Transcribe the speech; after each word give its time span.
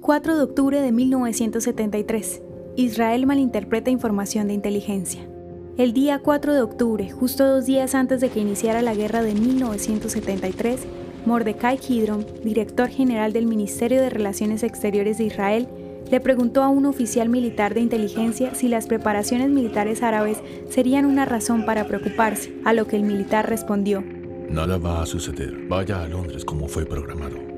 4 0.00 0.36
de 0.36 0.42
octubre 0.42 0.80
de 0.80 0.92
1973. 0.92 2.42
Israel 2.76 3.26
malinterpreta 3.26 3.90
información 3.90 4.48
de 4.48 4.54
inteligencia. 4.54 5.28
El 5.76 5.92
día 5.92 6.20
4 6.20 6.54
de 6.54 6.62
octubre, 6.62 7.10
justo 7.10 7.46
dos 7.46 7.66
días 7.66 7.94
antes 7.94 8.20
de 8.20 8.30
que 8.30 8.40
iniciara 8.40 8.80
la 8.80 8.94
guerra 8.94 9.22
de 9.22 9.34
1973, 9.34 10.86
Mordecai 11.26 11.78
Kidron, 11.78 12.24
director 12.42 12.88
general 12.88 13.32
del 13.32 13.46
Ministerio 13.46 14.00
de 14.00 14.10
Relaciones 14.10 14.62
Exteriores 14.62 15.18
de 15.18 15.24
Israel, 15.24 15.68
le 16.10 16.20
preguntó 16.20 16.62
a 16.62 16.68
un 16.68 16.86
oficial 16.86 17.28
militar 17.28 17.74
de 17.74 17.80
inteligencia 17.80 18.54
si 18.54 18.68
las 18.68 18.86
preparaciones 18.86 19.50
militares 19.50 20.02
árabes 20.02 20.38
serían 20.70 21.04
una 21.06 21.24
razón 21.24 21.66
para 21.66 21.86
preocuparse, 21.86 22.54
a 22.64 22.72
lo 22.72 22.86
que 22.86 22.96
el 22.96 23.02
militar 23.02 23.48
respondió, 23.48 24.02
Nada 24.48 24.78
va 24.78 25.02
a 25.02 25.06
suceder. 25.06 25.54
Vaya 25.68 26.02
a 26.02 26.08
Londres 26.08 26.42
como 26.42 26.68
fue 26.68 26.86
programado. 26.86 27.57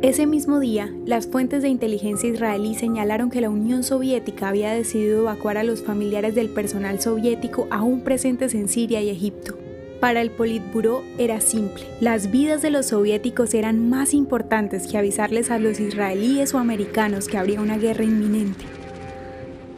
Ese 0.00 0.26
mismo 0.26 0.60
día, 0.60 0.94
las 1.06 1.26
fuentes 1.26 1.60
de 1.60 1.70
inteligencia 1.70 2.28
israelí 2.28 2.76
señalaron 2.76 3.30
que 3.30 3.40
la 3.40 3.50
Unión 3.50 3.82
Soviética 3.82 4.48
había 4.48 4.70
decidido 4.70 5.22
evacuar 5.22 5.58
a 5.58 5.64
los 5.64 5.82
familiares 5.82 6.36
del 6.36 6.50
personal 6.50 7.00
soviético 7.00 7.66
aún 7.72 8.02
presentes 8.02 8.54
en 8.54 8.68
Siria 8.68 9.02
y 9.02 9.10
Egipto. 9.10 9.58
Para 9.98 10.20
el 10.20 10.30
Politburo 10.30 11.02
era 11.18 11.40
simple. 11.40 11.82
Las 12.00 12.30
vidas 12.30 12.62
de 12.62 12.70
los 12.70 12.86
soviéticos 12.86 13.54
eran 13.54 13.90
más 13.90 14.14
importantes 14.14 14.86
que 14.86 14.98
avisarles 14.98 15.50
a 15.50 15.58
los 15.58 15.80
israelíes 15.80 16.54
o 16.54 16.58
americanos 16.58 17.26
que 17.26 17.36
habría 17.36 17.60
una 17.60 17.76
guerra 17.76 18.04
inminente. 18.04 18.66